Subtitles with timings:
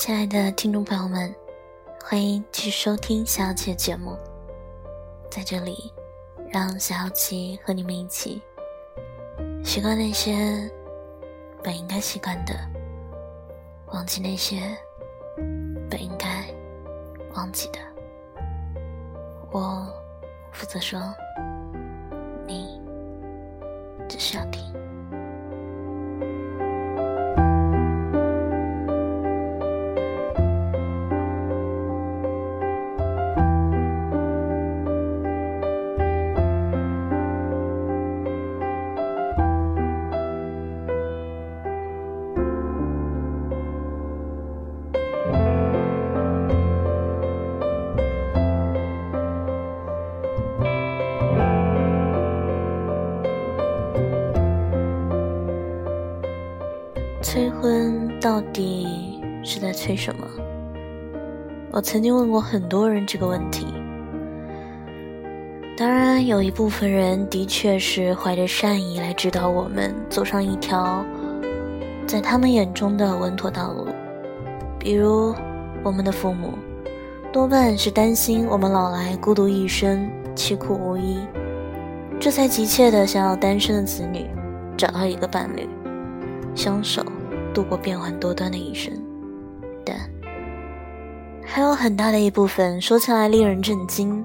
[0.00, 1.30] 亲爱的听众朋友们，
[2.02, 4.16] 欢迎继续收听小七的节目。
[5.30, 5.92] 在这里，
[6.50, 8.40] 让小七和你们一起
[9.62, 10.32] 习惯那些
[11.62, 12.54] 本应该习惯的，
[13.92, 14.74] 忘记那些
[15.90, 16.46] 本应该
[17.34, 17.78] 忘记的。
[19.50, 19.86] 我
[20.50, 20.98] 负责说，
[22.46, 22.80] 你
[24.08, 24.69] 只需要听。
[58.40, 60.26] 到底是在催什么？
[61.70, 63.66] 我曾经问过很多人这个问题。
[65.76, 71.04] 当然，有一部分人的确是怀着善意来指导我们走上一条
[72.06, 73.88] 在他们眼中的稳妥道路，
[74.78, 75.34] 比如
[75.82, 76.54] 我们的父母，
[77.30, 81.18] 多半是担心我们老来孤独一生、凄苦无依，
[82.18, 84.24] 这才急切的想要单身的子女
[84.78, 85.68] 找到一个伴侣，
[86.54, 87.04] 相守。
[87.52, 88.92] 度过变幻多端的一生，
[89.84, 89.96] 但
[91.44, 94.24] 还有很大的一部分说起来令人震惊。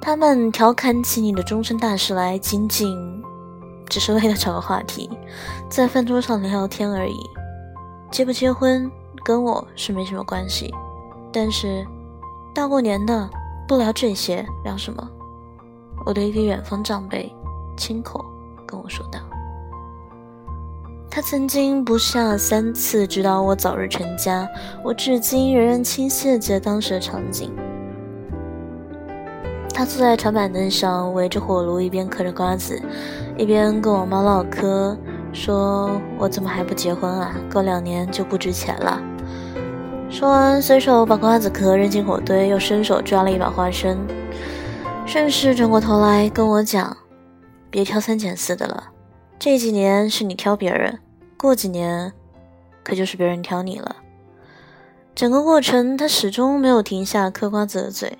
[0.00, 2.96] 他们调侃起你的终身大事来，仅仅
[3.88, 5.10] 只是为了找个话题，
[5.68, 7.18] 在饭桌上聊聊天而已。
[8.10, 8.90] 结不结婚
[9.22, 10.72] 跟我是没什么关系，
[11.30, 11.86] 但是
[12.54, 13.28] 大过年的
[13.66, 15.06] 不聊这些，聊什么？
[16.06, 17.30] 我的一个远方长辈
[17.76, 18.24] 亲口
[18.66, 19.18] 跟我说道。
[21.10, 24.48] 他曾经不下三次指导我早日成家，
[24.84, 27.50] 我至今仍然清晰的记得当时的场景。
[29.74, 32.80] 他坐在长板凳上，围着火炉，一边嗑着瓜子，
[33.36, 34.96] 一边跟我妈唠嗑，
[35.32, 37.34] 说我怎么还不结婚啊？
[37.52, 39.00] 过两年就不值钱了。
[40.10, 43.96] 说完，随手把瓜子壳扔进火堆，又伸手抓了一把花生，
[45.06, 46.96] 顺势转过头来跟我讲
[47.70, 48.84] ：“别挑三拣四的了。”
[49.40, 50.98] 这几年是你挑别人，
[51.36, 52.12] 过几年
[52.82, 53.96] 可就是别人挑你了。
[55.14, 58.18] 整个过程他始终没有停下嗑瓜子的嘴，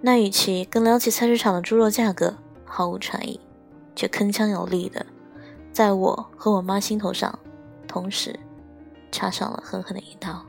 [0.00, 3.40] 那语气跟聊起菜市场的猪肉价格毫无差异，
[3.96, 5.04] 却铿锵有力的
[5.72, 7.36] 在我和我妈心头上
[7.88, 8.38] 同时
[9.10, 10.44] 插上了狠狠的一刀。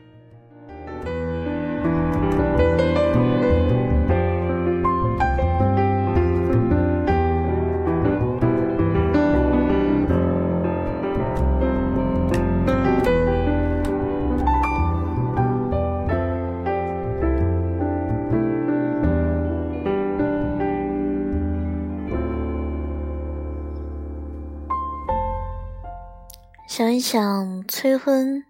[26.75, 28.43] 想一想，催婚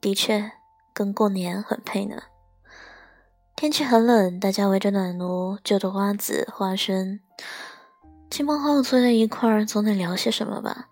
[0.00, 0.50] 的确
[0.92, 2.20] 跟过年很配呢。
[3.54, 7.20] 天气很冷，大家围着暖炉，就着瓜子、花生，
[8.28, 10.88] 亲朋好友坐在一块儿，总得聊些什么吧？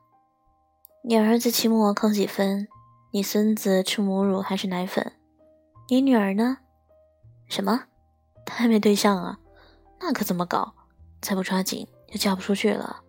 [1.02, 2.68] 你儿子期末考几分？
[3.10, 5.14] 你孙子吃母乳还是奶粉？
[5.88, 6.58] 你女儿呢？
[7.48, 7.86] 什么？
[8.46, 9.40] 她还没对象啊？
[9.98, 10.74] 那可怎么搞？
[11.20, 13.00] 再不抓紧就嫁不出去了。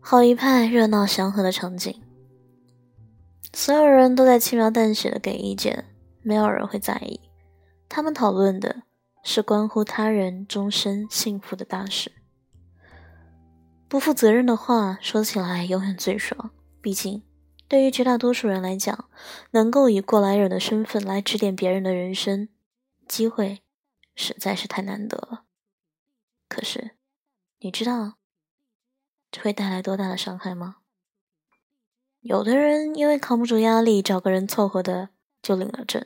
[0.00, 2.02] 好一派热闹祥和的场景。
[3.56, 5.86] 所有人都在轻描淡写的给意见，
[6.20, 7.18] 没有人会在意。
[7.88, 8.82] 他们讨论的
[9.24, 12.12] 是关乎他人终身幸福的大事。
[13.88, 16.50] 不负责任的话说起来永远最爽，
[16.82, 17.22] 毕竟
[17.66, 19.08] 对于绝大多数人来讲，
[19.52, 22.50] 能够以过来人的身份来指点别人的人生，
[23.08, 23.62] 机会
[24.14, 25.44] 实在是太难得了。
[26.46, 26.90] 可是，
[27.60, 28.18] 你知道
[29.30, 30.76] 这会带来多大的伤害吗？
[32.26, 36.04] 有的人因为扛不住压力，找个人凑合的就领了证，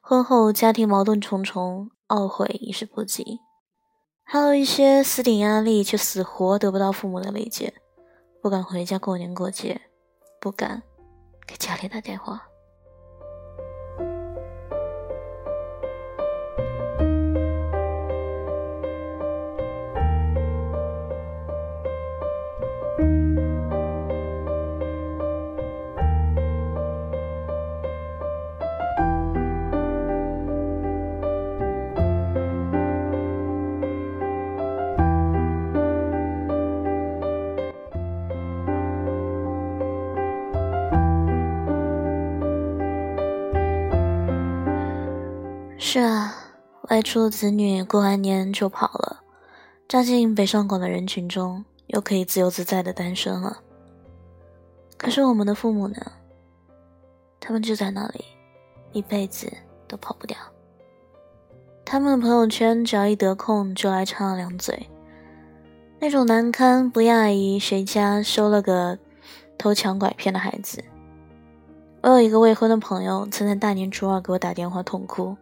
[0.00, 3.38] 婚后家庭矛盾重重，懊悔已是不及；
[4.24, 7.72] 还有一些私顶压力却死活得不到父母的理解，
[8.42, 9.80] 不敢回家过年过节，
[10.40, 10.82] 不敢
[11.46, 12.48] 给家里打电话。
[45.90, 46.34] 是啊，
[46.90, 49.22] 外出子女过完年就跑了，
[49.88, 53.60] 扎进北上广的人群中，又可以自由自在的单身了。
[54.98, 55.96] 可是我们的父母呢？
[57.40, 58.22] 他们就在那里，
[58.92, 59.50] 一辈子
[59.88, 60.36] 都跑不掉。
[61.86, 64.90] 他们的朋友圈，只要一得空就来插两嘴，
[66.00, 68.98] 那种难堪不亚于谁家收了个
[69.56, 70.84] 偷抢拐骗的孩子。
[72.02, 75.34] 我有一个未婚的朋友，曾在大年初二给我打电话痛哭。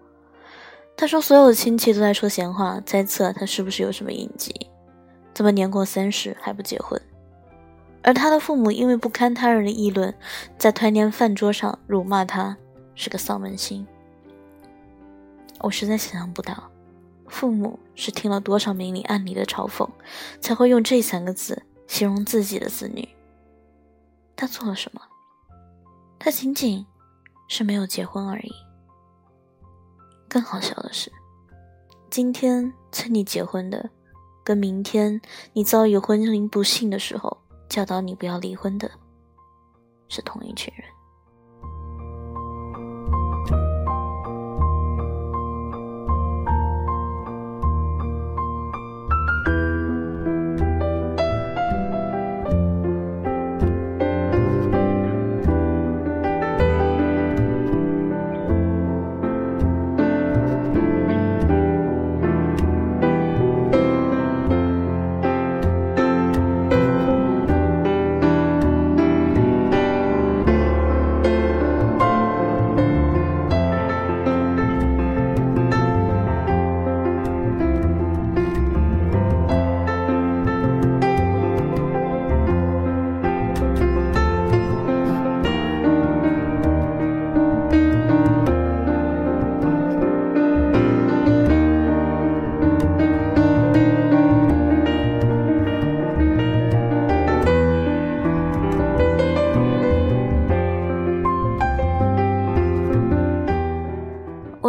[0.97, 4.55] 他说，所有的亲戚都在说闲话，猜测他是不是有什么隐疾，
[5.35, 7.01] 怎么年过三十还不结婚？
[8.03, 10.15] 而他的父母因为不堪他人的议论，
[10.57, 12.57] 在团年饭桌上辱骂他
[12.95, 13.87] 是个丧门星。
[15.61, 16.71] 我实在想象不到，
[17.27, 19.89] 父母是听了多少明里暗里的嘲讽，
[20.41, 23.07] 才会用这三个字形容自己的子女。
[24.35, 25.03] 他做了什么？
[26.19, 26.87] 他仅仅
[27.49, 28.53] 是没有结婚而已。
[30.29, 31.11] 更好笑的是，
[32.11, 33.91] 今天催你结婚的，
[34.45, 35.21] 跟明天
[35.53, 37.37] 你遭遇婚姻不幸的时候
[37.69, 38.91] 教导你不要离婚的，
[40.09, 40.96] 是同一群人。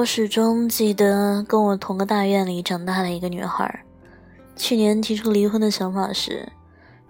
[0.07, 3.83] 始终记得跟我同个大院里长大的一个女孩，
[4.56, 6.50] 去年提出离婚的想法时，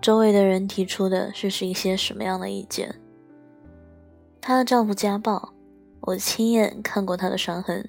[0.02, 3.00] 周围的人提出的是是一些什么样的意见？
[4.42, 5.54] 她的丈夫家暴，
[6.02, 7.88] 我亲眼看过她的伤痕，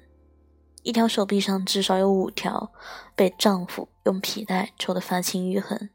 [0.83, 2.71] 一条手臂上至少有五条
[3.15, 5.89] 被丈夫用皮带抽得发青淤痕。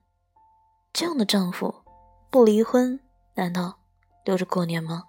[0.93, 1.73] 这样的丈夫
[2.31, 2.99] 不离婚，
[3.37, 3.79] 难道
[4.25, 5.05] 留着过年吗？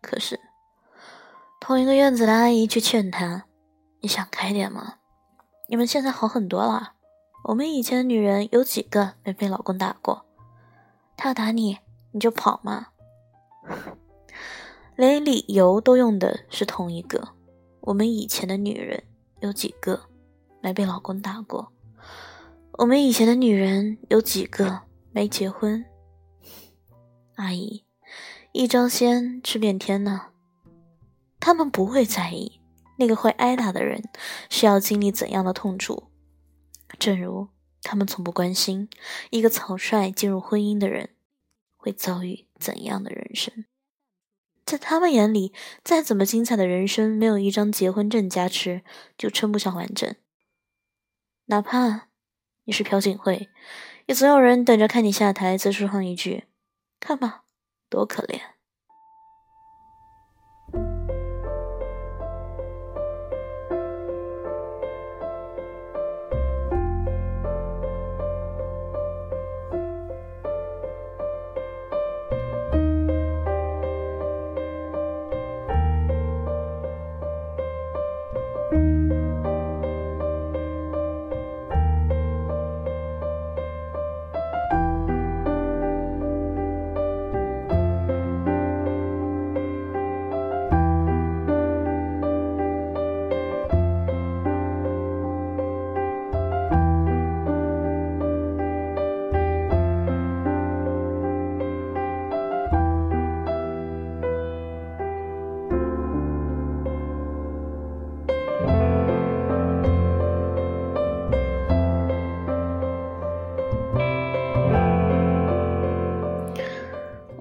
[0.00, 0.40] 可是。
[1.66, 3.46] 同一个院子的阿姨去劝他
[4.02, 4.96] ：“你想开点吗？
[5.66, 6.92] 你们现在好很多了。
[7.44, 10.26] 我们以前的女人有几个没被老公打过？
[11.16, 11.78] 他要打你，
[12.12, 12.88] 你就跑嘛。
[14.94, 17.28] 连理由都用的是同一个。
[17.80, 19.02] 我们以前的女人
[19.40, 20.02] 有几个
[20.60, 21.72] 没被老公打过？
[22.72, 24.80] 我们以前的女人有几个
[25.12, 25.82] 没结婚？
[27.36, 27.86] 阿姨，
[28.52, 30.26] 一招鲜吃遍天呢。”
[31.44, 32.62] 他们不会在意
[32.96, 34.02] 那个会挨打的人
[34.48, 36.04] 需要经历怎样的痛楚，
[36.98, 37.48] 正如
[37.82, 38.88] 他们从不关心
[39.28, 41.10] 一个草率进入婚姻的人
[41.76, 43.66] 会遭遇怎样的人生。
[44.64, 48.82] 在他们眼里，再怎么精彩的人生，没有一张结婚证加持
[49.18, 50.16] 就称不上完整。
[51.44, 52.08] 哪怕
[52.64, 53.50] 你是朴槿惠，
[54.06, 56.44] 也总有人等着看你下台，再说上一句
[56.98, 57.44] ：“看吧，
[57.90, 58.40] 多可怜。”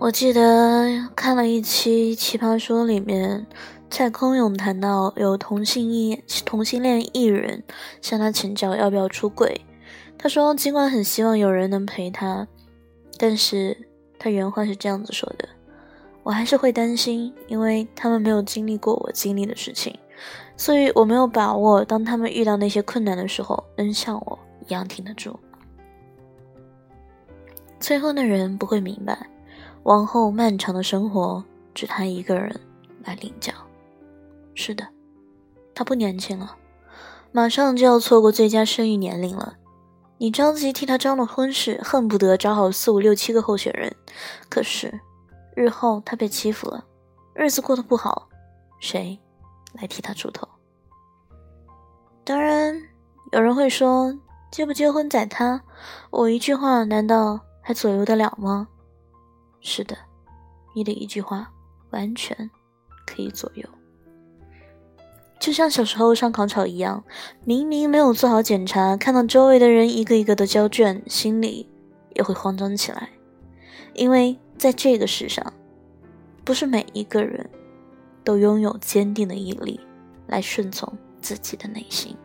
[0.03, 3.47] 我记得看了一期《奇葩说》，里面
[3.89, 7.63] 蔡康永谈到有同性艺同性恋艺人
[8.01, 9.61] 向他请教要不要出轨。
[10.17, 12.45] 他说，尽管很希望有人能陪他，
[13.17, 13.77] 但是
[14.19, 15.47] 他原话是这样子说的
[16.23, 19.97] ：“我还是会担心，因为他们没有经历过我经历的事情，
[20.57, 25.39] 所以我没有把握，当他们遇到那些困难的时候，能像我一样挺得住。
[27.79, 29.17] 催婚的人不会明白，
[29.83, 32.59] 往后漫长的生活，只他一个人
[33.03, 33.53] 来领教。
[34.55, 34.87] 是的，
[35.75, 36.55] 他不年轻了，
[37.31, 39.57] 马上就要错过最佳生育年龄了。
[40.19, 43.93] 你着急替他张罗婚事，恨不得找好四五六七个候选人。
[44.47, 45.01] 可是，
[45.55, 46.85] 日后他被欺负了，
[47.33, 48.29] 日子过得不好，
[48.79, 49.19] 谁
[49.73, 50.47] 来替他出头？
[52.23, 52.81] 当然，
[53.33, 54.17] 有人会说，
[54.49, 55.61] 结不结婚在他，
[56.09, 58.69] 我一句话难道还左右得了吗？
[59.63, 59.97] 是的，
[60.75, 61.51] 你的一句话
[61.91, 62.51] 完全
[63.07, 63.67] 可以左右。
[65.39, 67.03] 就像小时候上考场一样，
[67.43, 71.69] 明明没有做好检查，看到周围的人一个一个的交卷，心里
[72.13, 73.09] 也会慌张起来。
[73.93, 75.53] 因为在这个世上，
[76.45, 77.49] 不是每一个人
[78.23, 79.79] 都拥有坚定的毅力
[80.27, 80.91] 来顺从
[81.21, 82.15] 自己的内心。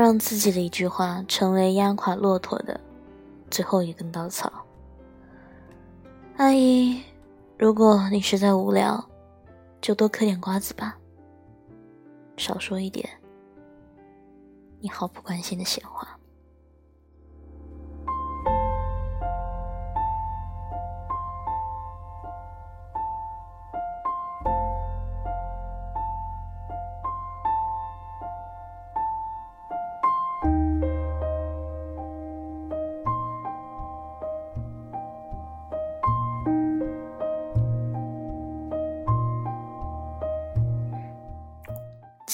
[0.00, 2.80] 让自己的一句话成为压垮骆驼的
[3.50, 4.50] 最后一根稻草。
[6.38, 7.02] 阿姨，
[7.58, 9.04] 如果你实在无聊，
[9.82, 10.96] 就多嗑点瓜子吧，
[12.38, 13.06] 少说一点
[14.80, 16.18] 你毫不关心的闲话。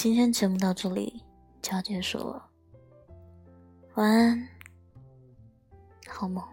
[0.06, 1.20] 今天节目到这里
[1.60, 2.48] 就要结束了，
[3.96, 4.48] 晚安，
[6.06, 6.44] 好梦。